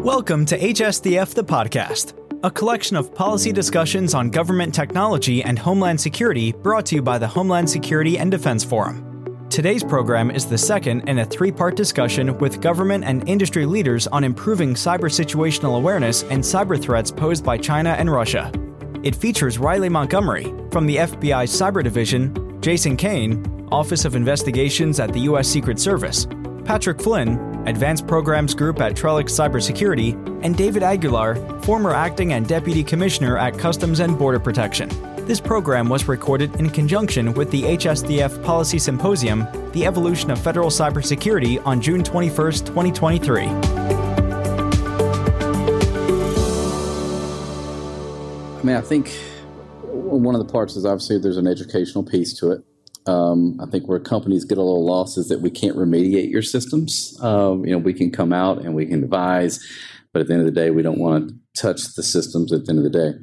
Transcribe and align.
Welcome 0.00 0.46
to 0.46 0.58
HSDF 0.58 1.34
the 1.34 1.44
Podcast, 1.44 2.14
a 2.42 2.50
collection 2.50 2.96
of 2.96 3.14
policy 3.14 3.52
discussions 3.52 4.14
on 4.14 4.30
government 4.30 4.74
technology 4.74 5.42
and 5.42 5.58
homeland 5.58 6.00
security 6.00 6.52
brought 6.52 6.86
to 6.86 6.94
you 6.94 7.02
by 7.02 7.18
the 7.18 7.28
Homeland 7.28 7.68
Security 7.68 8.16
and 8.16 8.30
Defense 8.30 8.64
Forum. 8.64 9.46
Today's 9.50 9.84
program 9.84 10.30
is 10.30 10.46
the 10.46 10.56
second 10.56 11.06
in 11.06 11.18
a 11.18 11.26
three 11.26 11.52
part 11.52 11.76
discussion 11.76 12.38
with 12.38 12.62
government 12.62 13.04
and 13.04 13.28
industry 13.28 13.66
leaders 13.66 14.06
on 14.06 14.24
improving 14.24 14.72
cyber 14.72 15.10
situational 15.10 15.76
awareness 15.76 16.22
and 16.22 16.42
cyber 16.42 16.80
threats 16.80 17.10
posed 17.10 17.44
by 17.44 17.58
China 17.58 17.90
and 17.90 18.10
Russia. 18.10 18.50
It 19.02 19.14
features 19.14 19.58
Riley 19.58 19.90
Montgomery 19.90 20.44
from 20.70 20.86
the 20.86 20.96
FBI 20.96 21.44
Cyber 21.44 21.84
Division, 21.84 22.58
Jason 22.62 22.96
Kane, 22.96 23.68
Office 23.70 24.06
of 24.06 24.16
Investigations 24.16 24.98
at 24.98 25.12
the 25.12 25.20
U.S. 25.20 25.46
Secret 25.46 25.78
Service, 25.78 26.26
Patrick 26.64 27.02
Flynn, 27.02 27.49
Advanced 27.66 28.06
Programs 28.06 28.54
Group 28.54 28.80
at 28.80 28.94
Trellix 28.94 29.30
Cybersecurity, 29.30 30.14
and 30.44 30.56
David 30.56 30.82
Aguilar, 30.82 31.34
former 31.62 31.92
acting 31.92 32.32
and 32.32 32.46
deputy 32.48 32.82
commissioner 32.82 33.36
at 33.36 33.58
Customs 33.58 34.00
and 34.00 34.18
Border 34.18 34.40
Protection. 34.40 34.88
This 35.26 35.40
program 35.40 35.88
was 35.88 36.08
recorded 36.08 36.56
in 36.56 36.70
conjunction 36.70 37.34
with 37.34 37.50
the 37.50 37.62
HSDF 37.62 38.42
Policy 38.42 38.78
Symposium, 38.78 39.46
The 39.72 39.86
Evolution 39.86 40.30
of 40.30 40.40
Federal 40.40 40.70
Cybersecurity, 40.70 41.64
on 41.64 41.80
June 41.80 42.02
21, 42.02 42.34
2023. 42.52 43.44
I 48.60 48.62
mean, 48.62 48.76
I 48.76 48.80
think 48.80 49.10
one 49.84 50.34
of 50.34 50.44
the 50.44 50.52
parts 50.52 50.76
is 50.76 50.84
obviously 50.84 51.18
there's 51.18 51.36
an 51.36 51.46
educational 51.46 52.04
piece 52.04 52.32
to 52.40 52.50
it. 52.52 52.64
Um, 53.10 53.58
I 53.60 53.66
think 53.66 53.88
where 53.88 53.98
companies 53.98 54.44
get 54.44 54.58
a 54.58 54.62
little 54.62 54.84
lost 54.84 55.18
is 55.18 55.28
that 55.28 55.40
we 55.40 55.50
can't 55.50 55.76
remediate 55.76 56.30
your 56.30 56.42
systems. 56.42 57.18
Um, 57.20 57.64
you 57.64 57.72
know, 57.72 57.78
we 57.78 57.92
can 57.92 58.12
come 58.12 58.32
out 58.32 58.58
and 58.58 58.74
we 58.74 58.86
can 58.86 59.02
advise, 59.02 59.58
but 60.12 60.20
at 60.20 60.28
the 60.28 60.34
end 60.34 60.46
of 60.46 60.46
the 60.46 60.60
day, 60.60 60.70
we 60.70 60.82
don't 60.82 61.00
want 61.00 61.28
to 61.28 61.34
touch 61.60 61.94
the 61.96 62.04
systems 62.04 62.52
at 62.52 62.64
the 62.64 62.70
end 62.70 62.78
of 62.78 62.84
the 62.84 62.90
day. 62.90 63.18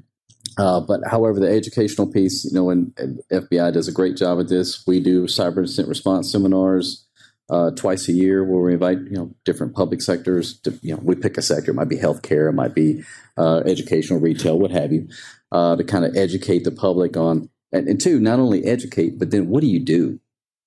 Uh, 0.57 0.81
but 0.81 1.01
however, 1.07 1.39
the 1.39 1.49
educational 1.49 2.11
piece, 2.11 2.43
you 2.43 2.53
know, 2.53 2.69
and, 2.69 2.93
FBI 3.31 3.71
does 3.71 3.87
a 3.87 3.91
great 3.91 4.17
job 4.17 4.39
at 4.39 4.49
this. 4.49 4.83
We 4.87 4.99
do 4.99 5.25
cyber 5.25 5.59
incident 5.59 5.87
response 5.87 6.31
seminars 6.31 7.05
uh, 7.49 7.71
twice 7.71 8.09
a 8.09 8.13
year 8.13 8.43
where 8.43 8.61
we 8.61 8.73
invite, 8.73 8.97
you 8.97 9.17
know, 9.17 9.35
different 9.45 9.75
public 9.75 10.01
sectors. 10.01 10.59
To, 10.61 10.77
you 10.81 10.95
know, 10.95 11.01
we 11.03 11.15
pick 11.15 11.37
a 11.37 11.41
sector. 11.41 11.71
It 11.71 11.75
might 11.75 11.89
be 11.89 11.97
healthcare, 11.97 12.49
it 12.49 12.53
might 12.53 12.73
be 12.73 13.03
uh, 13.37 13.61
educational, 13.65 14.19
retail, 14.19 14.59
what 14.59 14.71
have 14.71 14.91
you, 14.91 15.07
uh, 15.51 15.75
to 15.75 15.83
kind 15.83 16.03
of 16.03 16.17
educate 16.17 16.63
the 16.63 16.71
public 16.71 17.15
on 17.15 17.49
and, 17.71 17.87
and 17.87 17.99
two, 17.99 18.19
not 18.19 18.39
only 18.39 18.65
educate, 18.65 19.19
but 19.19 19.31
then 19.31 19.49
what 19.49 19.61
do 19.61 19.67
you 19.67 19.79
do 19.79 20.19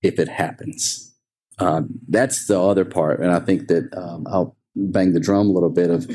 if 0.03 0.19
it 0.19 0.29
happens? 0.29 1.15
Um, 1.59 1.91
that's 2.09 2.47
the 2.47 2.61
other 2.61 2.85
part, 2.85 3.21
and 3.21 3.31
I 3.31 3.41
think 3.41 3.69
that 3.69 3.95
um, 3.97 4.27
I'll 4.31 4.57
bang 4.75 5.13
the 5.13 5.21
drum 5.21 5.49
a 5.49 5.53
little 5.53 5.71
bit 5.71 5.91
of 5.91 6.11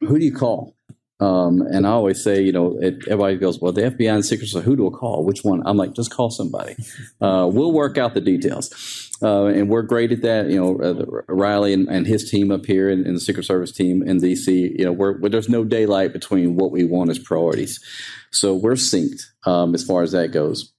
who 0.00 0.18
do 0.18 0.24
you 0.24 0.34
call? 0.34 0.74
Um, 1.18 1.62
and 1.62 1.86
I 1.86 1.90
always 1.90 2.22
say, 2.22 2.42
you 2.42 2.52
know, 2.52 2.78
it, 2.78 2.96
everybody 3.08 3.36
goes, 3.36 3.58
well, 3.58 3.72
the 3.72 3.82
FBI 3.82 4.12
and 4.12 4.24
Secret 4.24 4.48
Service, 4.48 4.66
who 4.66 4.76
do 4.76 4.86
I 4.86 4.90
call? 4.90 5.24
Which 5.24 5.44
one? 5.44 5.62
I'm 5.64 5.78
like, 5.78 5.94
just 5.94 6.10
call 6.10 6.30
somebody. 6.30 6.76
Uh, 7.18 7.48
we'll 7.50 7.72
work 7.72 7.96
out 7.96 8.12
the 8.12 8.20
details. 8.20 9.10
Uh, 9.22 9.46
and 9.46 9.70
we're 9.70 9.82
great 9.82 10.12
at 10.12 10.20
that. 10.20 10.50
You 10.50 10.60
know, 10.60 10.78
uh, 10.78 11.32
Riley 11.32 11.72
and, 11.72 11.88
and, 11.88 12.06
his 12.06 12.30
team 12.30 12.50
up 12.50 12.66
here 12.66 12.90
and, 12.90 13.06
and, 13.06 13.16
the 13.16 13.20
Secret 13.20 13.44
Service 13.44 13.72
team 13.72 14.02
in 14.02 14.20
DC, 14.20 14.78
you 14.78 14.84
know, 14.84 14.92
we're, 14.92 15.18
there's 15.30 15.48
no 15.48 15.64
daylight 15.64 16.12
between 16.12 16.56
what 16.56 16.70
we 16.70 16.84
want 16.84 17.10
as 17.10 17.18
priorities. 17.18 17.82
So 18.30 18.54
we're 18.54 18.72
synced 18.72 19.22
um, 19.46 19.74
as 19.74 19.82
far 19.82 20.02
as 20.02 20.12
that 20.12 20.30
goes. 20.30 20.74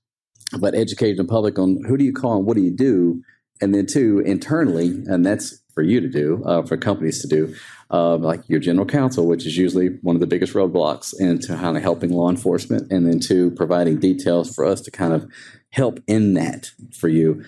But 0.59 0.75
educating 0.75 1.17
the 1.17 1.25
public 1.25 1.57
on 1.57 1.83
who 1.87 1.97
do 1.97 2.05
you 2.05 2.13
call 2.13 2.37
and 2.37 2.45
what 2.45 2.55
do 2.55 2.63
you 2.63 2.71
do? 2.71 3.23
And 3.59 3.73
then, 3.73 3.87
two, 3.87 4.19
internally, 4.19 4.89
and 5.07 5.25
that's 5.25 5.59
for 5.73 5.81
you 5.81 5.99
to 5.99 6.07
do, 6.07 6.43
uh, 6.45 6.61
for 6.63 6.77
companies 6.77 7.21
to 7.21 7.27
do, 7.27 7.55
uh, 7.91 8.17
like 8.17 8.41
your 8.47 8.59
general 8.59 8.85
counsel, 8.85 9.27
which 9.27 9.45
is 9.45 9.57
usually 9.57 9.87
one 10.01 10.15
of 10.15 10.19
the 10.19 10.27
biggest 10.27 10.53
roadblocks 10.53 11.13
into 11.19 11.55
kind 11.55 11.77
of 11.77 11.83
helping 11.83 12.11
law 12.11 12.29
enforcement, 12.29 12.91
and 12.91 13.07
then 13.07 13.19
two, 13.19 13.51
providing 13.51 13.99
details 13.99 14.53
for 14.53 14.65
us 14.65 14.81
to 14.81 14.91
kind 14.91 15.13
of 15.13 15.29
help 15.71 15.99
in 16.07 16.33
that 16.33 16.71
for 16.99 17.07
you. 17.07 17.43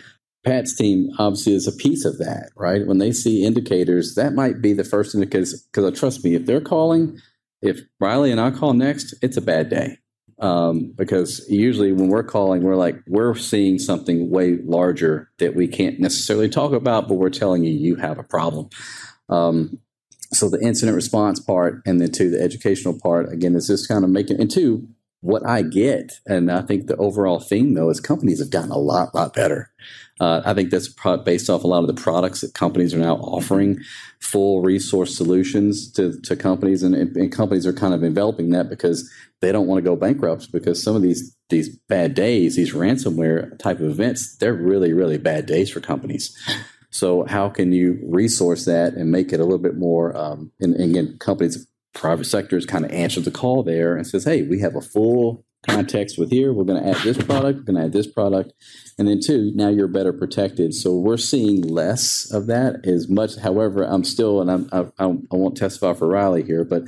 Pat's 0.46 0.76
team 0.76 1.10
obviously 1.20 1.54
is 1.54 1.68
a 1.68 1.74
piece 1.74 2.06
of 2.06 2.18
that, 2.20 2.52
right? 2.56 2.88
When 2.88 2.98
they 2.98 3.12
see 3.12 3.44
indicators, 3.44 4.16
that 4.16 4.34
might 4.34 4.62
be 4.62 4.74
the 4.74 4.86
first 4.86 5.14
indicators. 5.14 5.68
Because 5.74 6.00
trust 6.00 6.24
me, 6.24 6.36
if 6.36 6.46
they're 6.46 6.62
calling, 6.62 7.20
if 7.62 7.82
Riley 8.00 8.32
and 8.32 8.40
I 8.40 8.52
call 8.52 8.74
next, 8.74 9.14
it's 9.22 9.38
a 9.38 9.42
bad 9.42 9.70
day. 9.70 9.98
Um, 10.40 10.94
because 10.96 11.46
usually 11.50 11.92
when 11.92 12.08
we're 12.08 12.24
calling, 12.24 12.64
we're 12.64 12.78
like, 12.78 12.96
we're 13.08 13.36
seeing 13.36 13.78
something 13.78 14.30
way 14.30 14.58
larger 14.64 15.30
that 15.40 15.54
we 15.54 15.68
can't 15.68 16.00
necessarily 16.00 16.48
talk 16.48 16.72
about, 16.72 17.10
but 17.10 17.16
we're 17.16 17.30
telling 17.30 17.66
you 17.66 17.74
you 17.74 17.98
have 17.98 18.18
a 18.18 18.24
problem. 18.24 18.70
Um, 19.28 19.80
so 20.32 20.50
the 20.50 20.62
incident 20.62 20.96
response 20.96 21.40
part, 21.40 21.82
and 21.86 22.00
then 22.00 22.12
two, 22.12 22.30
the 22.30 22.42
educational 22.42 22.98
part, 22.98 23.32
again, 23.32 23.56
is 23.56 23.68
just 23.68 23.88
kind 23.88 24.04
of 24.04 24.10
making, 24.10 24.40
and 24.40 24.50
two, 24.50 24.88
what 25.22 25.46
I 25.46 25.64
get, 25.64 26.20
and 26.26 26.50
I 26.50 26.62
think 26.62 26.88
the 26.88 26.96
overall 26.96 27.40
theme 27.40 27.74
though 27.74 27.90
is 27.90 28.00
companies 28.00 28.40
have 28.40 28.52
gotten 28.52 28.72
a 28.72 28.78
lot, 28.78 29.14
lot 29.14 29.34
better. 29.34 29.72
Uh, 30.20 30.42
I 30.46 30.54
think 30.54 30.70
that's 30.70 30.94
based 31.24 31.50
off 31.50 31.64
a 31.64 31.68
lot 31.68 31.82
of 31.82 31.88
the 31.88 32.02
products 32.02 32.42
that 32.42 32.54
companies 32.54 32.94
are 32.94 33.00
now 33.00 33.16
offering, 33.16 33.80
full 34.20 34.62
resource 34.62 35.16
solutions 35.16 35.92
to, 35.94 36.20
to 36.22 36.36
companies, 36.36 36.84
and, 36.84 36.96
and 36.96 37.32
companies 37.32 37.66
are 37.66 37.74
kind 37.74 37.94
of 37.94 38.04
enveloping 38.04 38.50
that 38.52 38.70
because 38.70 39.10
they 39.42 39.52
don't 39.52 39.68
want 39.68 39.78
to 39.78 39.90
go 39.90 39.96
bankrupt 39.96 40.52
because 40.52 40.82
some 40.82 40.96
of 40.96 41.02
these 41.02 41.36
these 41.50 41.70
bad 41.88 42.14
days, 42.14 42.56
these 42.56 42.74
ransomware 42.74 43.58
type 43.60 43.80
of 43.80 43.90
events, 43.90 44.36
they're 44.38 44.54
really 44.54 44.94
really 44.94 45.18
bad 45.18 45.46
days 45.46 45.70
for 45.70 45.80
companies. 45.80 46.38
So 46.90 47.26
how 47.26 47.50
can 47.50 47.72
you 47.72 48.00
resource 48.04 48.66
that 48.66 48.94
and 48.94 49.12
make 49.12 49.32
it 49.32 49.40
a 49.40 49.44
little 49.44 49.60
bit 49.60 49.78
more? 49.78 50.16
Um, 50.18 50.52
and, 50.60 50.76
and 50.76 50.92
again, 50.92 51.18
companies, 51.20 51.68
private 51.94 52.26
sectors 52.26 52.66
kind 52.66 52.86
of 52.86 52.92
answer 52.92 53.22
the 53.22 53.32
call 53.32 53.64
there 53.64 53.96
and 53.96 54.06
says, 54.06 54.24
"Hey, 54.24 54.42
we 54.44 54.60
have 54.60 54.76
a 54.76 54.82
full 54.82 55.46
context 55.68 56.18
with 56.18 56.32
here. 56.32 56.54
We're 56.54 56.64
going 56.64 56.82
to 56.82 56.90
add 56.90 56.98
this 57.04 57.18
product. 57.18 57.60
We're 57.60 57.66
going 57.66 57.78
to 57.78 57.86
add 57.86 57.94
this 57.94 58.08
product, 58.08 58.54
and 58.98 59.08
then 59.08 59.20
two, 59.20 59.52
now 59.56 59.70
you're 59.70 59.88
better 59.88 60.14
protected. 60.14 60.74
So 60.74 60.94
we're 60.98 61.18
seeing 61.18 61.62
less 61.62 62.32
of 62.32 62.48
that. 62.48 62.86
As 62.86 63.10
much, 63.10 63.36
however, 63.38 63.84
I'm 63.84 64.04
still, 64.04 64.42
and 64.42 64.52
I'm, 64.52 64.70
I, 64.72 65.04
I 65.04 65.36
won't 65.36 65.58
testify 65.58 65.94
for 65.94 66.08
Riley 66.08 66.44
here, 66.44 66.64
but 66.64 66.84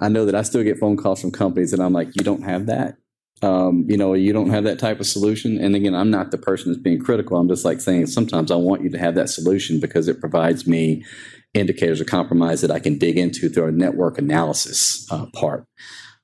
I 0.00 0.08
know 0.08 0.26
that 0.26 0.34
I 0.34 0.42
still 0.42 0.62
get 0.62 0.78
phone 0.78 0.96
calls 0.96 1.20
from 1.20 1.30
companies, 1.30 1.72
and 1.72 1.82
I'm 1.82 1.92
like, 1.92 2.08
you 2.16 2.24
don't 2.24 2.42
have 2.42 2.66
that. 2.66 2.96
Um, 3.42 3.84
you 3.86 3.98
know, 3.98 4.14
you 4.14 4.32
don't 4.32 4.50
have 4.50 4.64
that 4.64 4.78
type 4.78 4.98
of 4.98 5.06
solution. 5.06 5.62
And 5.62 5.76
again, 5.76 5.94
I'm 5.94 6.10
not 6.10 6.30
the 6.30 6.38
person 6.38 6.72
that's 6.72 6.82
being 6.82 6.98
critical. 6.98 7.36
I'm 7.36 7.48
just 7.48 7.66
like 7.66 7.80
saying 7.80 8.06
sometimes 8.06 8.50
I 8.50 8.56
want 8.56 8.82
you 8.82 8.90
to 8.90 8.98
have 8.98 9.14
that 9.16 9.28
solution 9.28 9.78
because 9.78 10.08
it 10.08 10.20
provides 10.20 10.66
me 10.66 11.04
indicators 11.52 12.00
of 12.00 12.06
compromise 12.06 12.62
that 12.62 12.70
I 12.70 12.78
can 12.78 12.98
dig 12.98 13.18
into 13.18 13.48
through 13.48 13.66
a 13.66 13.72
network 13.72 14.18
analysis 14.18 15.06
uh, 15.10 15.26
part. 15.34 15.66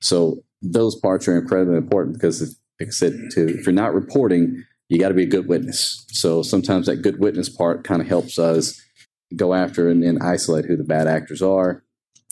So 0.00 0.42
those 0.62 0.96
parts 0.96 1.28
are 1.28 1.38
incredibly 1.38 1.76
important 1.76 2.14
because, 2.14 2.40
if, 2.40 2.48
like 2.80 2.88
I 2.88 2.92
said, 2.92 3.12
to, 3.32 3.58
if 3.58 3.66
you're 3.66 3.74
not 3.74 3.94
reporting, 3.94 4.64
you 4.88 4.98
got 4.98 5.08
to 5.08 5.14
be 5.14 5.24
a 5.24 5.26
good 5.26 5.48
witness. 5.48 6.06
So 6.08 6.42
sometimes 6.42 6.86
that 6.86 7.02
good 7.02 7.20
witness 7.20 7.48
part 7.48 7.84
kind 7.84 8.00
of 8.00 8.08
helps 8.08 8.38
us 8.38 8.80
go 9.36 9.54
after 9.54 9.88
and, 9.88 10.02
and 10.02 10.22
isolate 10.22 10.64
who 10.64 10.76
the 10.76 10.84
bad 10.84 11.06
actors 11.06 11.42
are 11.42 11.82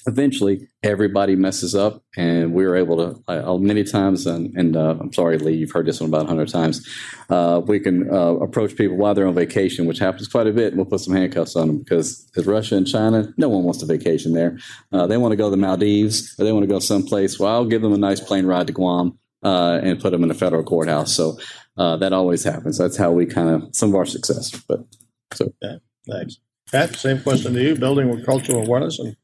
eventually 0.07 0.67
everybody 0.83 1.37
messes 1.37 1.75
up 1.75 2.03
and 2.17 2.55
we 2.55 2.65
were 2.65 2.77
able 2.77 2.97
to 2.97 3.23
uh, 3.29 3.59
many 3.59 3.85
times 3.85 4.27
and, 4.27 4.55
and 4.57 4.77
uh, 4.77 4.97
i'm 4.99 5.13
sorry 5.13 5.37
lee 5.37 5.55
you've 5.55 5.73
heard 5.73 5.87
this 5.87 6.01
one 6.01 6.09
about 6.09 6.27
100 6.27 6.49
times 6.49 6.87
uh, 7.29 7.61
we 7.67 7.79
can 7.79 8.13
uh, 8.13 8.35
approach 8.37 8.77
people 8.77 8.97
while 8.97 9.15
they're 9.15 9.27
on 9.27 9.35
vacation 9.35 9.87
which 9.87 9.99
happens 9.99 10.27
quite 10.27 10.47
a 10.47 10.53
bit 10.53 10.69
and 10.69 10.77
we'll 10.77 10.87
put 10.87 11.01
some 11.01 11.15
handcuffs 11.15 11.55
on 11.55 11.67
them 11.67 11.79
because 11.79 12.31
as 12.37 12.47
russia 12.47 12.77
and 12.77 12.87
china 12.87 13.33
no 13.37 13.49
one 13.49 13.63
wants 13.63 13.81
to 13.81 13.87
vacation 13.87 14.33
there. 14.33 14.59
Uh, 14.93 15.07
they 15.07 15.17
want 15.17 15.33
to 15.33 15.37
go 15.37 15.47
to 15.47 15.51
the 15.51 15.57
maldives 15.57 16.35
or 16.39 16.45
they 16.45 16.53
want 16.53 16.63
to 16.63 16.69
go 16.69 16.79
someplace 16.79 17.39
well 17.39 17.53
i'll 17.53 17.67
give 17.67 17.83
them 17.83 17.93
a 17.93 17.99
nice 17.99 18.21
plane 18.21 18.47
ride 18.47 18.67
to 18.67 18.73
guam 18.73 19.19
uh, 19.43 19.81
and 19.83 20.01
put 20.01 20.11
them 20.11 20.23
in 20.23 20.31
a 20.31 20.35
federal 20.35 20.63
courthouse 20.63 21.15
so 21.15 21.39
that 21.77 22.13
always 22.13 22.45
happens 22.45 22.77
that's 22.77 22.97
how 22.97 23.11
we 23.11 23.25
kind 23.25 23.49
of 23.49 23.69
some 23.75 23.91
of 23.91 23.95
our 23.95 24.07
success 24.07 24.51
but 24.69 24.81
so. 25.35 25.53
Yeah, 25.63 25.77
thanks. 26.09 26.39
Pat 26.71 26.95
same 26.95 27.21
question 27.23 27.55
to 27.55 27.63
you 27.63 27.75
building 27.75 28.09
with 28.09 28.25
cultural 28.25 28.63
awareness 28.65 28.99
and 28.99 29.17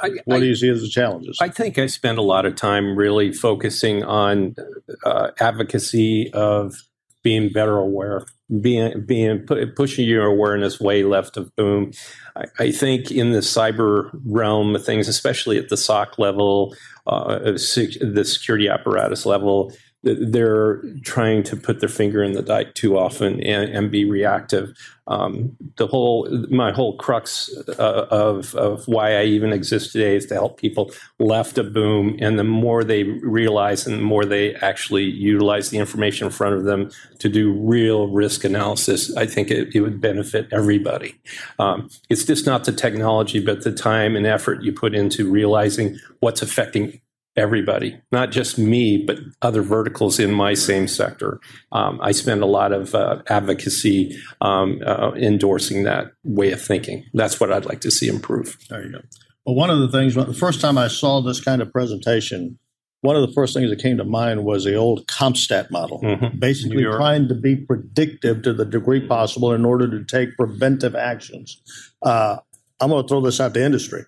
I, 0.00 0.10
what 0.24 0.40
do 0.40 0.46
you 0.46 0.56
see 0.56 0.68
as 0.68 0.82
the 0.82 0.88
challenges? 0.88 1.38
I 1.40 1.48
think 1.48 1.78
I 1.78 1.86
spend 1.86 2.18
a 2.18 2.22
lot 2.22 2.46
of 2.46 2.56
time 2.56 2.96
really 2.96 3.32
focusing 3.32 4.02
on 4.02 4.56
uh, 5.04 5.30
advocacy 5.38 6.32
of 6.32 6.74
being 7.22 7.50
better 7.52 7.78
aware, 7.78 8.26
being 8.60 9.04
being 9.06 9.46
pushing 9.76 10.06
your 10.06 10.26
awareness 10.26 10.80
way 10.80 11.04
left 11.04 11.36
of 11.36 11.54
boom. 11.56 11.92
I, 12.36 12.44
I 12.58 12.70
think 12.72 13.10
in 13.10 13.32
the 13.32 13.38
cyber 13.38 14.10
realm 14.26 14.74
of 14.74 14.84
things, 14.84 15.08
especially 15.08 15.58
at 15.58 15.68
the 15.68 15.76
SOC 15.76 16.18
level, 16.18 16.74
uh, 17.06 17.38
the 17.38 18.24
security 18.26 18.68
apparatus 18.68 19.24
level, 19.24 19.72
they're 20.04 20.82
trying 21.02 21.42
to 21.44 21.56
put 21.56 21.80
their 21.80 21.88
finger 21.88 22.22
in 22.22 22.32
the 22.32 22.42
dike 22.42 22.74
too 22.74 22.98
often 22.98 23.40
and, 23.40 23.70
and 23.70 23.90
be 23.90 24.04
reactive. 24.04 24.76
Um, 25.06 25.56
the 25.76 25.86
whole, 25.86 26.28
my 26.48 26.72
whole 26.72 26.96
crux 26.96 27.50
uh, 27.78 28.06
of 28.10 28.54
of 28.54 28.88
why 28.88 29.20
I 29.20 29.24
even 29.24 29.52
exist 29.52 29.92
today 29.92 30.16
is 30.16 30.26
to 30.26 30.34
help 30.34 30.58
people 30.58 30.92
left 31.18 31.58
a 31.58 31.64
boom, 31.64 32.16
and 32.20 32.38
the 32.38 32.44
more 32.44 32.84
they 32.84 33.02
realize 33.02 33.86
and 33.86 33.98
the 33.98 34.02
more 34.02 34.24
they 34.24 34.54
actually 34.56 35.04
utilize 35.04 35.68
the 35.68 35.78
information 35.78 36.26
in 36.26 36.32
front 36.32 36.54
of 36.54 36.64
them 36.64 36.90
to 37.18 37.28
do 37.28 37.52
real 37.52 38.08
risk 38.08 38.44
analysis, 38.44 39.14
I 39.14 39.26
think 39.26 39.50
it, 39.50 39.74
it 39.74 39.82
would 39.82 40.00
benefit 40.00 40.48
everybody. 40.52 41.20
Um, 41.58 41.90
it's 42.08 42.24
just 42.24 42.46
not 42.46 42.64
the 42.64 42.72
technology, 42.72 43.40
but 43.40 43.62
the 43.62 43.72
time 43.72 44.16
and 44.16 44.26
effort 44.26 44.62
you 44.62 44.72
put 44.72 44.94
into 44.94 45.30
realizing 45.30 45.98
what's 46.20 46.40
affecting 46.40 47.00
everybody, 47.36 48.00
not 48.12 48.30
just 48.30 48.58
me, 48.58 48.96
but 48.96 49.18
other 49.42 49.62
verticals 49.62 50.18
in 50.18 50.32
my 50.32 50.54
same 50.54 50.86
sector. 50.86 51.40
Um, 51.72 52.00
I 52.02 52.12
spend 52.12 52.42
a 52.42 52.46
lot 52.46 52.72
of 52.72 52.94
uh, 52.94 53.22
advocacy 53.28 54.16
um, 54.40 54.80
uh, 54.86 55.12
endorsing 55.16 55.82
that 55.84 56.12
way 56.22 56.52
of 56.52 56.62
thinking. 56.62 57.04
That's 57.12 57.40
what 57.40 57.52
I'd 57.52 57.66
like 57.66 57.80
to 57.80 57.90
see 57.90 58.08
improve. 58.08 58.56
There 58.68 58.84
you 58.84 58.92
go. 58.92 59.00
Well, 59.44 59.56
one 59.56 59.70
of 59.70 59.80
the 59.80 59.88
things, 59.88 60.14
the 60.14 60.32
first 60.32 60.60
time 60.60 60.78
I 60.78 60.88
saw 60.88 61.20
this 61.20 61.40
kind 61.40 61.60
of 61.60 61.72
presentation, 61.72 62.58
one 63.02 63.16
of 63.16 63.26
the 63.26 63.34
first 63.34 63.52
things 63.52 63.68
that 63.68 63.80
came 63.80 63.98
to 63.98 64.04
mind 64.04 64.44
was 64.44 64.64
the 64.64 64.76
old 64.76 65.06
CompStat 65.06 65.70
model, 65.70 66.00
mm-hmm. 66.00 66.38
basically 66.38 66.84
trying 66.84 67.28
to 67.28 67.34
be 67.34 67.54
predictive 67.56 68.42
to 68.42 68.54
the 68.54 68.64
degree 68.64 69.06
possible 69.06 69.52
in 69.52 69.64
order 69.64 69.90
to 69.90 70.04
take 70.04 70.36
preventive 70.36 70.94
actions. 70.94 71.60
Uh, 72.00 72.38
I'm 72.80 72.88
going 72.88 73.02
to 73.02 73.08
throw 73.08 73.20
this 73.20 73.40
out 73.40 73.52
to 73.54 73.62
industry. 73.62 74.04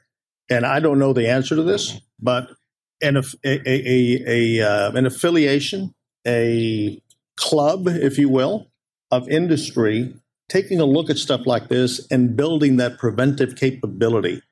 And 0.49 0.64
I 0.64 0.81
don't 0.81 0.99
know 0.99 1.12
the 1.12 1.28
answer 1.28 1.56
to 1.56 1.62
this, 1.62 2.00
but 2.20 2.49
an, 3.02 3.16
a, 3.16 3.22
a, 3.44 4.22
a, 4.26 4.60
uh, 4.60 4.93
an 4.93 5.06
affiliation, 5.06 5.94
a 6.26 7.00
club, 7.37 7.88
if 7.88 8.19
you 8.19 8.28
will, 8.28 8.69
of 9.10 9.28
industry 9.28 10.14
taking 10.48 10.81
a 10.81 10.84
look 10.84 11.10
at 11.10 11.19
stuff 11.19 11.46
like 11.46 11.69
this 11.69 12.06
and 12.10 12.37
building 12.37 12.76
that 12.76 12.98
preventive 12.98 13.56
capability. 13.56 14.43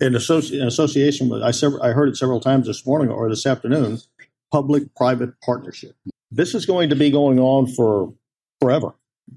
In, 0.00 0.14
associ- 0.14 0.58
in 0.58 0.66
association 0.66 1.28
with, 1.28 1.42
I, 1.42 1.50
sev- 1.50 1.80
I 1.82 1.90
heard 1.90 2.08
it 2.08 2.16
several 2.16 2.40
times 2.40 2.66
this 2.66 2.86
morning 2.86 3.10
or 3.10 3.28
this 3.28 3.46
afternoon, 3.46 3.98
public 4.50 4.94
private 4.94 5.40
partnership. 5.40 5.94
This 6.30 6.54
is 6.54 6.66
going 6.66 6.88
to 6.90 6.96
be 6.96 7.10
going 7.10 7.38
on 7.38 7.66
for 7.66 8.14
forever. 8.60 8.94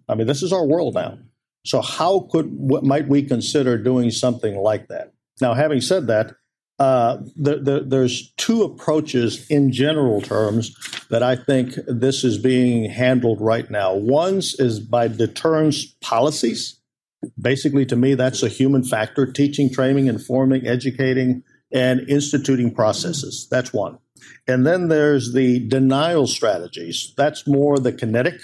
I 0.07 0.15
mean, 0.15 0.27
this 0.27 0.41
is 0.41 0.53
our 0.53 0.65
world 0.65 0.95
now. 0.95 1.17
So, 1.65 1.81
how 1.81 2.27
could, 2.31 2.47
what 2.51 2.83
might 2.83 3.07
we 3.07 3.23
consider 3.23 3.77
doing 3.77 4.11
something 4.11 4.55
like 4.55 4.87
that? 4.87 5.13
Now, 5.41 5.53
having 5.53 5.81
said 5.81 6.07
that, 6.07 6.35
uh, 6.77 7.17
the, 7.35 7.59
the, 7.59 7.85
there's 7.87 8.31
two 8.33 8.63
approaches 8.63 9.49
in 9.49 9.71
general 9.71 10.21
terms 10.21 10.75
that 11.09 11.23
I 11.23 11.35
think 11.35 11.75
this 11.87 12.23
is 12.23 12.37
being 12.37 12.89
handled 12.89 13.39
right 13.39 13.69
now. 13.71 13.93
One 13.93 14.37
is 14.37 14.79
by 14.79 15.07
deterrence 15.07 15.85
policies. 16.01 16.79
Basically, 17.41 17.85
to 17.85 17.95
me, 17.95 18.13
that's 18.13 18.43
a 18.43 18.49
human 18.49 18.83
factor 18.83 19.31
teaching, 19.31 19.71
training, 19.71 20.07
informing, 20.07 20.67
educating, 20.67 21.43
and 21.71 22.01
instituting 22.09 22.73
processes. 22.73 23.47
That's 23.49 23.73
one. 23.73 23.97
And 24.47 24.65
then 24.65 24.89
there's 24.89 25.33
the 25.33 25.59
denial 25.67 26.27
strategies. 26.27 27.13
That's 27.17 27.47
more 27.47 27.79
the 27.79 27.93
kinetic 27.93 28.41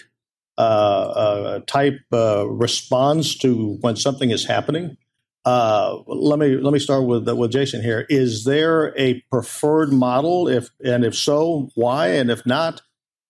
uh, 0.58 0.62
uh, 0.62 1.60
type 1.68 2.00
uh, 2.12 2.48
response 2.48 3.36
to 3.38 3.78
when 3.82 3.96
something 3.96 4.32
is 4.32 4.46
happening. 4.46 4.98
Uh, 5.44 5.98
let 6.06 6.38
me 6.38 6.56
let 6.58 6.72
me 6.72 6.80
start 6.80 7.06
with 7.06 7.28
with 7.28 7.52
Jason 7.52 7.82
here. 7.82 8.06
Is 8.10 8.44
there 8.44 8.98
a 8.98 9.22
preferred 9.32 9.92
model? 9.92 10.48
If 10.48 10.70
and 10.84 11.04
if 11.04 11.16
so, 11.16 11.70
why? 11.74 12.10
And 12.10 12.30
if 12.30 12.46
not, 12.46 12.82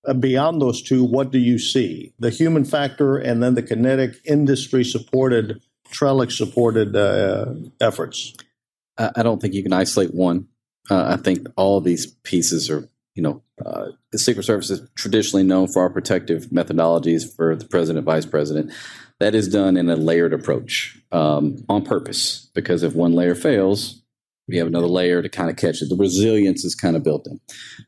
uh, 0.05 0.13
beyond 0.13 0.61
those 0.61 0.81
two, 0.81 1.03
what 1.03 1.31
do 1.31 1.39
you 1.39 1.57
see? 1.57 2.13
The 2.19 2.29
human 2.29 2.65
factor, 2.65 3.17
and 3.17 3.41
then 3.41 3.55
the 3.55 3.63
kinetic 3.63 4.15
industry 4.25 4.83
supported, 4.83 5.61
Trellix 5.89 6.33
supported 6.33 6.95
uh, 6.95 7.53
efforts. 7.79 8.33
I 8.97 9.23
don't 9.23 9.41
think 9.41 9.53
you 9.53 9.63
can 9.63 9.73
isolate 9.73 10.13
one. 10.13 10.47
Uh, 10.89 11.15
I 11.17 11.17
think 11.17 11.47
all 11.55 11.81
these 11.81 12.05
pieces 12.05 12.69
are, 12.69 12.87
you 13.15 13.23
know, 13.23 13.41
uh, 13.65 13.87
the 14.11 14.19
Secret 14.19 14.43
Service 14.43 14.69
is 14.69 14.81
traditionally 14.95 15.43
known 15.43 15.67
for 15.67 15.81
our 15.81 15.89
protective 15.89 16.47
methodologies 16.47 17.23
for 17.35 17.55
the 17.55 17.65
president, 17.65 18.05
vice 18.05 18.25
president. 18.25 18.71
That 19.21 19.35
is 19.35 19.47
done 19.47 19.77
in 19.77 19.88
a 19.88 19.95
layered 19.95 20.33
approach 20.33 21.00
um, 21.12 21.63
on 21.69 21.85
purpose 21.85 22.50
because 22.56 22.81
if 22.81 22.95
one 22.95 23.13
layer 23.13 23.35
fails, 23.35 24.01
we 24.47 24.57
have 24.57 24.65
another 24.65 24.88
layer 24.88 25.21
to 25.21 25.29
kind 25.29 25.51
of 25.51 25.57
catch 25.57 25.83
it. 25.83 25.89
The 25.89 25.95
resilience 25.95 26.65
is 26.65 26.73
kind 26.73 26.95
of 26.95 27.03
built 27.03 27.27
in, 27.27 27.39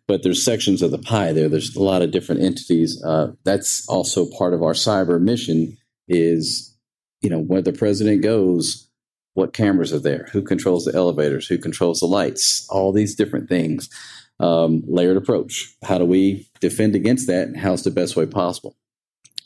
but 0.08 0.22
there's 0.22 0.46
sections 0.46 0.84
of 0.84 0.92
the 0.92 1.00
pie 1.00 1.34
there. 1.34 1.50
There's 1.50 1.76
a 1.76 1.82
lot 1.82 2.04
of 2.04 2.12
different 2.12 2.44
entities. 2.44 3.04
Uh, 3.04 3.32
that's 3.46 3.84
also 3.90 4.28
part 4.38 4.54
of 4.54 4.62
our 4.62 4.74
cyber 4.74 5.20
mission. 5.20 5.76
Is 6.08 6.78
you 7.24 7.32
know 7.32 7.40
where 7.40 7.64
the 7.64 7.74
president 7.74 8.22
goes, 8.22 8.88
what 9.34 9.54
cameras 9.54 9.92
are 9.92 9.98
there, 9.98 10.28
who 10.34 10.44
controls 10.44 10.86
the 10.86 10.94
elevators, 10.94 11.48
who 11.48 11.58
controls 11.58 12.00
the 12.00 12.06
lights, 12.06 12.68
all 12.70 12.92
these 12.92 13.16
different 13.16 13.50
things. 13.50 13.90
Um, 14.40 14.84
layered 14.86 15.18
approach. 15.18 15.76
How 15.84 15.98
do 15.98 16.06
we 16.06 16.48
defend 16.60 16.94
against 16.94 17.26
that? 17.26 17.48
And 17.48 17.58
how's 17.58 17.84
the 17.84 17.90
best 17.90 18.16
way 18.16 18.28
possible? 18.28 18.76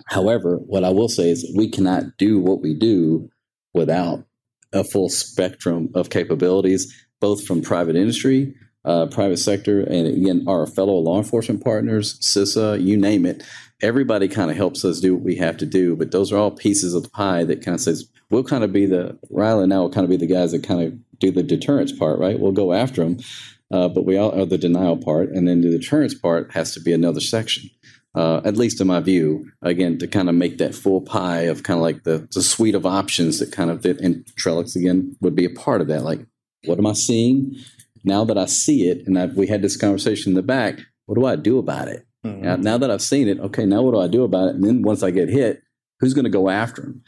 However, 0.07 0.57
what 0.57 0.83
I 0.83 0.89
will 0.89 1.09
say 1.09 1.29
is 1.29 1.51
we 1.55 1.69
cannot 1.69 2.17
do 2.17 2.39
what 2.39 2.61
we 2.61 2.73
do 2.73 3.29
without 3.73 4.23
a 4.73 4.83
full 4.83 5.09
spectrum 5.09 5.89
of 5.93 6.09
capabilities, 6.09 6.93
both 7.19 7.45
from 7.45 7.61
private 7.61 7.95
industry, 7.95 8.53
uh, 8.85 9.07
private 9.07 9.37
sector, 9.37 9.81
and 9.81 10.07
again, 10.07 10.45
our 10.47 10.65
fellow 10.65 10.95
law 10.95 11.17
enforcement 11.17 11.63
partners, 11.63 12.19
CISA, 12.19 12.81
you 12.83 12.95
name 12.95 13.25
it. 13.25 13.43
Everybody 13.81 14.27
kind 14.27 14.49
of 14.49 14.57
helps 14.57 14.85
us 14.85 14.99
do 14.99 15.13
what 15.13 15.23
we 15.23 15.35
have 15.35 15.57
to 15.57 15.65
do, 15.65 15.95
but 15.95 16.11
those 16.11 16.31
are 16.31 16.37
all 16.37 16.51
pieces 16.51 16.93
of 16.93 17.03
the 17.03 17.09
pie 17.09 17.43
that 17.43 17.63
kind 17.63 17.75
of 17.75 17.81
says 17.81 18.09
we'll 18.29 18.43
kind 18.43 18.63
of 18.63 18.71
be 18.71 18.85
the 18.85 19.17
Riley 19.29 19.65
and 19.65 19.73
I 19.73 19.79
will 19.79 19.91
kind 19.91 20.03
of 20.03 20.09
be 20.09 20.17
the 20.17 20.25
guys 20.25 20.51
that 20.53 20.63
kind 20.63 20.81
of 20.81 21.19
do 21.19 21.31
the 21.31 21.43
deterrence 21.43 21.91
part, 21.91 22.19
right? 22.19 22.39
We'll 22.39 22.51
go 22.53 22.73
after 22.73 23.03
them, 23.03 23.17
uh, 23.71 23.89
but 23.89 24.05
we 24.05 24.17
all 24.17 24.31
are 24.39 24.45
the 24.45 24.57
denial 24.57 24.97
part, 24.97 25.29
and 25.29 25.47
then 25.47 25.61
the 25.61 25.77
deterrence 25.77 26.13
part 26.13 26.51
has 26.53 26.73
to 26.73 26.79
be 26.79 26.93
another 26.93 27.19
section 27.19 27.69
uh, 28.15 28.41
at 28.43 28.57
least 28.57 28.81
in 28.81 28.87
my 28.87 28.99
view, 28.99 29.51
again, 29.61 29.97
to 29.99 30.07
kind 30.07 30.29
of 30.29 30.35
make 30.35 30.57
that 30.57 30.75
full 30.75 31.01
pie 31.01 31.41
of 31.41 31.63
kind 31.63 31.77
of 31.77 31.83
like 31.83 32.03
the, 32.03 32.27
the 32.33 32.41
suite 32.41 32.75
of 32.75 32.85
options 32.85 33.39
that 33.39 33.51
kind 33.51 33.69
of 33.69 33.81
fit. 33.81 33.99
And 33.99 34.25
Trellix, 34.39 34.75
again, 34.75 35.15
would 35.21 35.35
be 35.35 35.45
a 35.45 35.49
part 35.49 35.81
of 35.81 35.87
that. 35.87 36.03
Like, 36.03 36.25
what 36.65 36.79
am 36.79 36.87
I 36.87 36.93
seeing? 36.93 37.55
Now 38.03 38.23
that 38.25 38.37
I 38.37 38.45
see 38.45 38.87
it, 38.87 39.05
and 39.05 39.19
I've, 39.19 39.35
we 39.35 39.47
had 39.47 39.61
this 39.61 39.77
conversation 39.77 40.31
in 40.31 40.35
the 40.35 40.41
back, 40.43 40.79
what 41.05 41.15
do 41.15 41.25
I 41.25 41.35
do 41.35 41.57
about 41.57 41.87
it? 41.87 42.05
Mm-hmm. 42.25 42.41
Now, 42.41 42.55
now, 42.55 42.77
that 42.77 42.91
I've 42.91 43.01
seen 43.01 43.27
it, 43.27 43.39
okay, 43.39 43.65
now 43.65 43.81
what 43.81 43.91
do 43.91 43.99
I 43.99 44.07
do 44.07 44.23
about 44.23 44.49
it? 44.49 44.55
And 44.55 44.63
then 44.63 44.81
once 44.81 45.03
I 45.03 45.11
get 45.11 45.29
hit, 45.29 45.61
who's 45.99 46.13
going 46.13 46.25
to 46.25 46.31
go 46.31 46.49
after 46.49 46.83
him? 46.83 47.03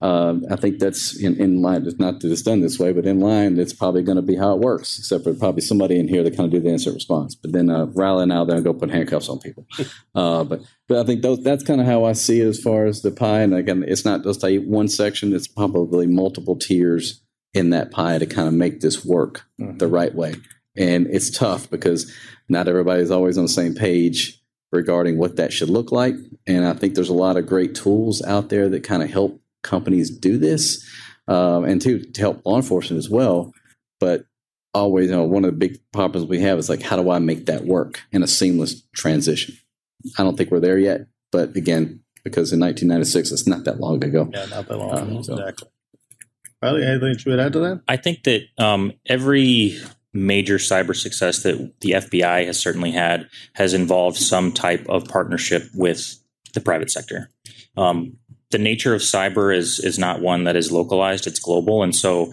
Uh, 0.00 0.34
I 0.50 0.56
think 0.56 0.80
that's 0.80 1.18
in, 1.18 1.40
in 1.40 1.62
line. 1.62 1.86
It's 1.86 1.98
not 1.98 2.20
that 2.20 2.30
it's 2.30 2.42
done 2.42 2.60
this 2.60 2.78
way, 2.78 2.92
but 2.92 3.06
in 3.06 3.20
line, 3.20 3.58
it's 3.58 3.72
probably 3.72 4.02
going 4.02 4.16
to 4.16 4.22
be 4.22 4.36
how 4.36 4.54
it 4.54 4.60
works. 4.60 4.98
Except 4.98 5.24
for 5.24 5.32
probably 5.34 5.62
somebody 5.62 5.98
in 5.98 6.08
here 6.08 6.22
that 6.22 6.36
kind 6.36 6.46
of 6.46 6.50
do 6.50 6.60
the 6.60 6.72
incident 6.72 6.96
response. 6.96 7.34
But 7.34 7.52
then 7.52 7.70
uh, 7.70 7.86
and 7.86 8.32
I 8.32 8.44
then 8.44 8.62
go 8.62 8.74
put 8.74 8.90
handcuffs 8.90 9.28
on 9.28 9.38
people. 9.38 9.66
Uh, 10.14 10.44
but 10.44 10.60
but 10.86 10.98
I 10.98 11.04
think 11.04 11.22
those, 11.22 11.42
that's 11.42 11.64
kind 11.64 11.80
of 11.80 11.88
how 11.88 12.04
I 12.04 12.12
see 12.12 12.40
it 12.40 12.46
as 12.46 12.60
far 12.60 12.86
as 12.86 13.02
the 13.02 13.10
pie. 13.10 13.40
And 13.40 13.52
again, 13.52 13.84
it's 13.86 14.04
not 14.04 14.22
just 14.22 14.44
a 14.44 14.58
one 14.58 14.86
section; 14.86 15.32
it's 15.32 15.48
probably 15.48 16.06
multiple 16.06 16.56
tiers 16.56 17.20
in 17.52 17.70
that 17.70 17.90
pie 17.90 18.18
to 18.18 18.26
kind 18.26 18.46
of 18.46 18.54
make 18.54 18.80
this 18.80 19.04
work 19.04 19.44
mm-hmm. 19.60 19.78
the 19.78 19.88
right 19.88 20.14
way. 20.14 20.34
And 20.76 21.08
it's 21.08 21.30
tough 21.30 21.68
because 21.68 22.12
not 22.48 22.68
everybody's 22.68 23.10
always 23.10 23.38
on 23.38 23.44
the 23.44 23.48
same 23.48 23.74
page 23.74 24.40
regarding 24.72 25.18
what 25.18 25.36
that 25.36 25.52
should 25.52 25.70
look 25.70 25.92
like. 25.92 26.14
And 26.46 26.64
I 26.64 26.74
think 26.74 26.94
there's 26.94 27.08
a 27.08 27.14
lot 27.14 27.36
of 27.36 27.46
great 27.46 27.74
tools 27.74 28.22
out 28.22 28.48
there 28.48 28.68
that 28.68 28.84
kind 28.84 29.02
of 29.02 29.10
help 29.10 29.40
companies 29.64 30.10
do 30.10 30.38
this, 30.38 30.88
um, 31.26 31.64
and 31.64 31.80
to, 31.82 32.00
to 32.12 32.20
help 32.20 32.46
law 32.46 32.56
enforcement 32.56 32.98
as 32.98 33.10
well. 33.10 33.52
But 33.98 34.26
always, 34.72 35.10
you 35.10 35.16
know, 35.16 35.24
one 35.24 35.44
of 35.44 35.50
the 35.50 35.56
big 35.56 35.80
problems 35.92 36.28
we 36.28 36.40
have 36.40 36.58
is 36.58 36.68
like, 36.68 36.82
how 36.82 36.96
do 36.96 37.10
I 37.10 37.18
make 37.18 37.46
that 37.46 37.64
work 37.64 38.02
in 38.12 38.22
a 38.22 38.28
seamless 38.28 38.82
transition? 38.94 39.56
I 40.18 40.22
don't 40.22 40.36
think 40.36 40.50
we're 40.50 40.60
there 40.60 40.78
yet, 40.78 41.06
but 41.32 41.56
again, 41.56 42.00
because 42.22 42.52
in 42.52 42.60
1996, 42.60 43.32
it's 43.32 43.46
not 43.46 43.64
that 43.64 43.80
long 43.80 44.02
ago. 44.04 44.30
Yeah, 44.32 44.46
not 44.46 44.68
that 44.68 44.78
long. 44.78 44.96
Um, 44.96 45.24
so. 45.24 45.34
Exactly. 45.34 45.68
Riley, 46.62 46.86
anything 46.86 47.16
you 47.24 47.32
would 47.32 47.40
add 47.40 47.52
to 47.52 47.58
that? 47.60 47.82
I 47.88 47.96
think 47.96 48.24
that 48.24 48.42
um, 48.58 48.92
every 49.06 49.78
major 50.14 50.56
cyber 50.56 50.96
success 50.96 51.42
that 51.42 51.72
the 51.80 51.90
FBI 51.90 52.46
has 52.46 52.58
certainly 52.58 52.92
had 52.92 53.28
has 53.54 53.74
involved 53.74 54.16
some 54.16 54.52
type 54.52 54.86
of 54.88 55.04
partnership 55.06 55.64
with 55.74 56.16
the 56.54 56.60
private 56.60 56.90
sector. 56.90 57.30
Um, 57.76 58.16
the 58.54 58.58
nature 58.58 58.94
of 58.94 59.00
cyber 59.00 59.54
is 59.54 59.80
is 59.80 59.98
not 59.98 60.20
one 60.20 60.44
that 60.44 60.54
is 60.54 60.70
localized; 60.70 61.26
it's 61.26 61.40
global, 61.40 61.82
and 61.82 61.94
so 61.94 62.32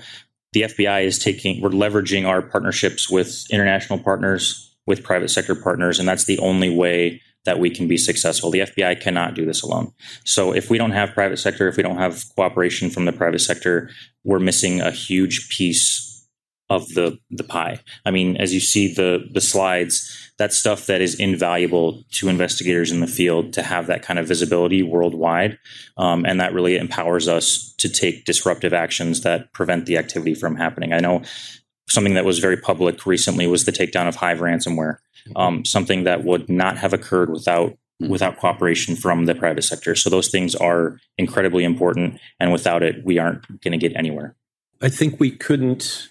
the 0.54 0.62
FBI 0.62 1.04
is 1.04 1.18
taking 1.18 1.60
we're 1.62 1.72
leveraging 1.72 2.28
our 2.28 2.44
partnerships 2.44 3.10
with 3.10 3.48
international 3.50 3.98
partners, 3.98 4.72
with 4.86 5.04
private 5.04 5.30
sector 5.30 5.56
partners, 5.56 5.98
and 5.98 6.08
that's 6.08 6.26
the 6.26 6.38
only 6.38 6.70
way 6.70 7.20
that 7.46 7.58
we 7.58 7.72
can 7.72 7.88
be 7.88 7.98
successful. 7.98 8.52
The 8.52 8.60
FBI 8.60 9.02
cannot 9.02 9.34
do 9.34 9.48
this 9.48 9.64
alone. 9.64 9.94
So 10.24 10.54
if 10.54 10.70
we 10.70 10.78
don't 10.78 10.92
have 10.92 11.16
private 11.16 11.38
sector, 11.38 11.68
if 11.68 11.76
we 11.76 11.82
don't 11.82 11.98
have 11.98 12.24
cooperation 12.36 12.92
from 12.92 13.06
the 13.06 13.12
private 13.12 13.42
sector, 13.42 13.90
we're 14.24 14.38
missing 14.38 14.80
a 14.80 14.92
huge 14.92 15.50
piece 15.50 16.11
of 16.72 16.88
the 16.94 17.20
the 17.30 17.44
pie. 17.44 17.80
I 18.06 18.12
mean, 18.12 18.38
as 18.38 18.54
you 18.54 18.62
see 18.62 18.94
the 18.94 19.28
the 19.30 19.42
slides, 19.42 20.32
that's 20.38 20.58
stuff 20.58 20.86
that 20.86 21.02
is 21.02 21.20
invaluable 21.20 22.04
to 22.12 22.30
investigators 22.30 22.92
in 22.92 23.02
the 23.02 23.08
field 23.08 23.52
to 23.54 23.62
have 23.62 23.88
that 23.88 24.04
kind 24.04 24.18
of 24.18 24.28
visibility 24.28 24.82
worldwide, 24.82 25.60
um, 25.98 26.26
and 26.26 26.40
that 26.40 26.54
really 26.54 26.78
empowers 26.78 27.28
us 27.28 27.76
to 27.80 27.90
take 27.90 28.24
disruptive 28.24 28.74
actions 28.74 29.22
that 29.22 29.52
prevent 29.52 29.86
the 29.86 29.98
activity 29.98 30.34
from 30.34 30.56
happening. 30.56 30.94
I 30.94 31.00
know 31.00 31.24
something 31.90 32.14
that 32.14 32.24
was 32.24 32.40
very 32.40 32.56
public 32.56 33.06
recently 33.06 33.48
was 33.48 33.66
the 33.66 33.74
takedown 33.74 34.08
of 34.08 34.16
Hive 34.16 34.40
ransomware, 34.40 35.00
um, 35.36 35.66
something 35.66 36.06
that 36.06 36.24
would 36.24 36.48
not 36.48 36.78
have 36.78 36.94
occurred 36.94 37.30
without 37.30 37.78
without 38.00 38.38
cooperation 38.38 38.96
from 38.96 39.26
the 39.26 39.36
private 39.36 39.62
sector. 39.62 39.94
So 39.94 40.10
those 40.10 40.30
things 40.30 40.56
are 40.56 40.98
incredibly 41.18 41.66
important, 41.66 42.20
and 42.40 42.54
without 42.54 42.82
it, 42.82 43.04
we 43.04 43.20
aren't 43.20 43.46
going 43.62 43.74
to 43.74 43.78
get 43.78 43.96
anywhere. 43.96 44.36
I 44.82 44.90
think 44.90 45.20
we 45.20 45.30
couldn't 45.30 46.10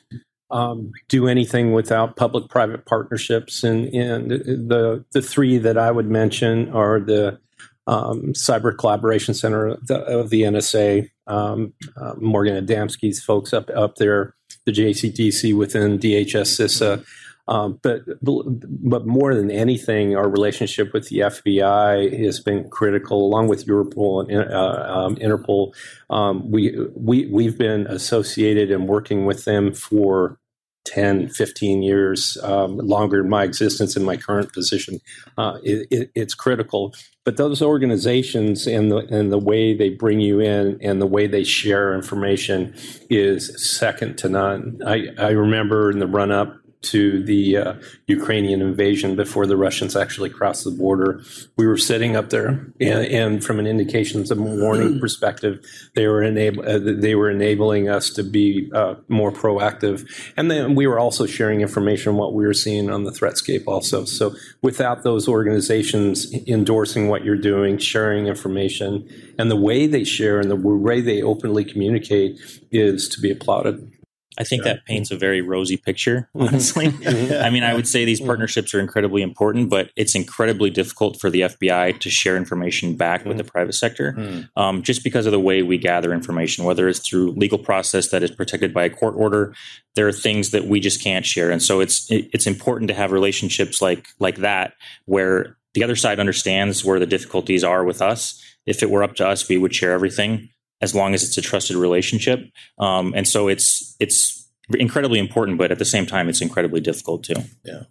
um, 0.51 0.93
do 1.09 1.29
anything 1.29 1.73
without 1.73 2.17
public-private 2.17 2.85
partnerships, 2.87 3.63
and, 3.63 3.87
and 3.95 4.31
the 4.31 5.05
the 5.13 5.23
three 5.23 5.59
that 5.59 5.79
I 5.79 5.91
would 5.91 6.11
mention 6.11 6.71
are 6.73 7.01
the 7.01 7.39
um, 7.87 8.33
Cyber 8.33 8.77
Collaboration 8.77 9.35
Center 9.35 9.67
of 9.67 9.87
the, 9.87 9.99
of 9.99 10.31
the 10.31 10.43
NSA, 10.43 11.11
um, 11.27 11.73
uh, 11.97 12.15
Morgan 12.19 12.65
Adamski's 12.65 13.23
folks 13.23 13.53
up 13.53 13.71
up 13.71 13.97
there, 13.97 14.35
the 14.67 14.73
JCDC 14.73 15.57
within 15.57 15.99
DHS 15.99 16.61
CISA, 16.61 17.05
um, 17.51 17.81
but 17.83 18.03
but 18.25 19.07
more 19.07 19.35
than 19.35 19.51
anything, 19.51 20.17
our 20.17 20.29
relationship 20.29 20.93
with 20.93 21.09
the 21.09 21.19
FBI 21.19 22.25
has 22.25 22.39
been 22.39 22.69
critical, 22.71 23.27
along 23.27 23.49
with 23.49 23.67
Europol 23.67 24.29
and 24.31 24.53
uh, 24.53 24.87
um, 24.89 25.17
Interpol. 25.17 25.75
Um, 26.11 26.49
we 26.49 26.77
we 26.95 27.27
we've 27.27 27.59
been 27.59 27.89
associated 27.89 28.71
and 28.71 28.89
working 28.89 29.27
with 29.27 29.47
them 29.47 29.75
for 29.75 30.39
10, 30.85 31.29
15 31.29 31.83
years, 31.83 32.37
um, 32.43 32.77
longer 32.79 33.21
in 33.21 33.29
my 33.29 33.45
existence 33.45 33.97
in 33.97 34.05
my 34.05 34.17
current 34.17 34.53
position. 34.53 35.01
Uh, 35.37 35.59
it, 35.63 35.87
it, 35.91 36.11
it's 36.15 36.35
critical. 36.35 36.95
But 37.25 37.37
those 37.37 37.61
organizations 37.61 38.67
and 38.67 38.91
the, 38.91 38.99
and 39.15 39.31
the 39.31 39.39
way 39.39 39.77
they 39.77 39.91
bring 39.91 40.21
you 40.21 40.41
in 40.41 40.79
and 40.81 41.01
the 41.01 41.07
way 41.07 41.27
they 41.27 41.45
share 41.45 41.95
information 41.95 42.75
is 43.11 43.79
second 43.79 44.17
to 44.19 44.29
none. 44.29 44.81
I, 44.87 45.09
I 45.19 45.31
remember 45.31 45.91
in 45.91 45.99
the 45.99 46.07
run 46.07 46.33
up 46.33 46.60
to 46.83 47.23
the 47.23 47.57
uh, 47.57 47.75
Ukrainian 48.07 48.63
invasion 48.63 49.15
before 49.15 49.47
the 49.47 49.57
Russians 49.57 49.95
actually 49.95 50.31
crossed 50.31 50.65
the 50.65 50.71
border. 50.71 51.23
We 51.57 51.67
were 51.67 51.77
sitting 51.77 52.17
up 52.17 52.31
there, 52.31 52.73
and, 52.81 53.05
and 53.07 53.45
from 53.45 53.59
an 53.59 53.67
indications 53.67 54.31
of 54.31 54.39
warning 54.39 54.99
perspective, 55.05 55.65
they 55.95 56.07
were 56.07 56.23
enable 56.23 56.67
uh, 56.67 56.79
they 56.79 57.15
were 57.15 57.31
enabling 57.31 57.89
us 57.89 58.11
to 58.11 58.23
be 58.23 58.71
uh, 58.75 58.95
more 59.09 59.31
proactive, 59.31 60.09
and 60.37 60.51
then 60.51 60.75
we 60.75 60.87
were 60.87 60.99
also 60.99 61.27
sharing 61.27 61.61
information 61.61 62.13
on 62.13 62.19
what 62.19 62.33
we 62.33 62.47
were 62.47 62.55
seeing 62.55 62.91
on 62.91 63.05
the 63.05 63.13
threatscape. 63.13 63.65
Also, 63.67 64.05
so 64.05 64.35
without 64.63 65.03
those 65.03 65.29
organizations 65.29 66.33
endorsing 66.47 67.09
what 67.09 67.25
you're 67.25 67.37
doing, 67.37 67.77
sharing 67.77 68.27
information, 68.27 69.07
and 69.39 69.51
the 69.51 69.57
way 69.57 69.87
they 69.87 70.05
share 70.05 70.41
and 70.41 70.51
the 70.51 70.57
way 70.57 71.01
they 71.01 71.23
openly 71.23 71.65
communicate 71.65 72.41
is 72.71 73.09
to 73.09 73.21
be 73.21 73.31
applauded. 73.31 73.93
I 74.39 74.45
think 74.45 74.63
that 74.63 74.85
paints 74.87 75.11
a 75.11 75.17
very 75.17 75.41
rosy 75.41 75.77
picture, 75.77 76.29
honestly. 76.35 76.87
I 76.87 77.51
mean, 77.51 77.65
I 77.65 77.75
would 77.75 77.89
say 77.89 78.05
these 78.05 78.21
partnerships 78.21 78.73
are 78.75 78.81
incredibly 78.81 79.23
important, 79.23 79.69
but 79.69 79.91
it's 79.97 80.15
incredibly 80.15 80.71
difficult 80.71 81.21
for 81.21 81.31
the 81.31 81.43
FBI 81.43 81.99
to 81.99 82.11
share 82.11 82.37
information 82.37 82.97
back 82.97 83.25
with 83.25 83.39
the 83.39 83.45
private 83.45 83.75
sector 83.75 84.13
mm. 84.13 84.49
um, 84.57 84.83
just 84.83 85.03
because 85.03 85.27
of 85.27 85.33
the 85.33 85.41
way 85.41 85.63
we 85.63 85.79
gather 85.79 86.13
information, 86.15 86.65
whether 86.65 86.89
it's 86.89 87.01
through 87.01 87.33
legal 87.33 87.59
process 87.59 88.11
that 88.11 88.23
is 88.23 88.31
protected 88.31 88.73
by 88.73 88.85
a 88.85 88.91
court 88.91 89.15
order. 89.17 89.53
There 89.97 90.07
are 90.07 90.13
things 90.13 90.51
that 90.51 90.67
we 90.67 90.79
just 90.79 91.03
can't 91.03 91.27
share. 91.27 91.51
And 91.51 91.63
so 91.63 91.81
it's 91.81 92.07
it's 92.11 92.47
important 92.47 92.89
to 92.89 92.95
have 92.95 93.11
relationships 93.11 93.83
like 93.83 94.09
like 94.21 94.37
that 94.37 94.75
where 95.07 95.57
the 95.75 95.83
other 95.83 95.97
side 95.97 96.21
understands 96.21 96.85
where 96.85 97.01
the 97.01 97.07
difficulties 97.07 97.65
are 97.65 97.85
with 97.85 98.01
us. 98.01 98.41
If 98.65 98.83
it 98.83 98.91
were 98.91 99.03
up 99.03 99.17
to 99.17 99.27
us, 99.27 99.49
we 99.49 99.59
would 99.59 99.75
share 99.75 99.93
everything 99.93 100.51
as 100.81 100.95
long 100.95 101.15
as 101.15 101.23
it's 101.23 101.37
a 101.39 101.43
trusted 101.43 101.77
relationship. 101.77 102.41
Um, 102.79 103.13
and 103.15 103.27
so 103.27 103.49
it's 103.49 103.97
it's 104.01 104.49
incredibly 104.79 105.19
important, 105.19 105.59
but 105.59 105.71
at 105.71 105.79
the 105.79 105.85
same 105.85 106.07
time, 106.07 106.29
it's 106.29 106.41
incredibly 106.41 106.81
difficult 106.81 107.25
too. 107.25 107.43
Yeah. 107.65 107.83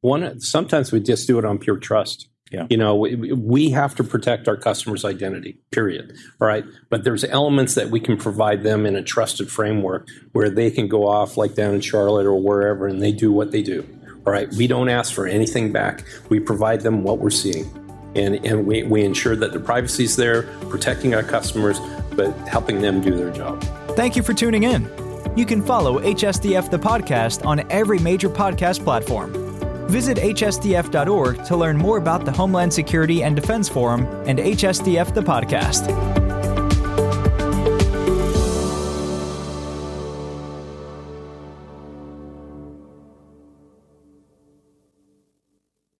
One 0.00 0.40
sometimes 0.40 0.92
we 0.92 1.00
just 1.00 1.26
do 1.26 1.38
it 1.38 1.44
on 1.44 1.58
pure 1.58 1.76
trust. 1.76 2.28
Yeah. 2.50 2.66
You 2.70 2.78
know, 2.78 2.96
we, 2.96 3.32
we 3.32 3.70
have 3.70 3.94
to 3.96 4.04
protect 4.04 4.48
our 4.48 4.56
customer's 4.56 5.04
identity, 5.04 5.58
period. 5.70 6.16
All 6.40 6.48
right. 6.48 6.64
But 6.88 7.04
there's 7.04 7.24
elements 7.24 7.74
that 7.74 7.90
we 7.90 8.00
can 8.00 8.16
provide 8.16 8.62
them 8.62 8.86
in 8.86 8.96
a 8.96 9.02
trusted 9.02 9.50
framework 9.50 10.08
where 10.32 10.48
they 10.48 10.70
can 10.70 10.88
go 10.88 11.06
off 11.06 11.36
like 11.36 11.54
down 11.54 11.74
in 11.74 11.82
Charlotte 11.82 12.24
or 12.24 12.40
wherever 12.40 12.86
and 12.86 13.02
they 13.02 13.12
do 13.12 13.32
what 13.32 13.50
they 13.50 13.62
do. 13.62 13.86
All 14.26 14.32
right. 14.32 14.50
We 14.54 14.66
don't 14.66 14.88
ask 14.88 15.12
for 15.12 15.26
anything 15.26 15.72
back. 15.72 16.04
We 16.30 16.40
provide 16.40 16.80
them 16.80 17.02
what 17.02 17.18
we're 17.18 17.30
seeing. 17.30 17.70
And, 18.14 18.44
and 18.46 18.66
we, 18.66 18.82
we 18.82 19.04
ensure 19.04 19.36
that 19.36 19.52
the 19.52 19.60
privacy 19.60 20.04
is 20.04 20.16
there, 20.16 20.44
protecting 20.70 21.14
our 21.14 21.22
customers, 21.22 21.78
but 22.18 22.36
helping 22.48 22.82
them 22.82 23.00
do 23.00 23.16
their 23.16 23.30
job. 23.30 23.62
Thank 23.96 24.16
you 24.16 24.22
for 24.22 24.34
tuning 24.34 24.64
in. 24.64 24.90
You 25.36 25.46
can 25.46 25.62
follow 25.62 26.00
HSDF 26.00 26.68
the 26.68 26.78
podcast 26.78 27.46
on 27.46 27.64
every 27.70 28.00
major 28.00 28.28
podcast 28.28 28.82
platform. 28.82 29.32
Visit 29.88 30.18
hsdf.org 30.18 31.44
to 31.44 31.56
learn 31.56 31.78
more 31.78 31.96
about 31.96 32.24
the 32.24 32.32
Homeland 32.32 32.74
Security 32.74 33.22
and 33.22 33.34
Defense 33.34 33.68
Forum 33.68 34.04
and 34.26 34.38
HSDF 34.38 35.14
the 35.14 35.22
podcast. 35.22 36.07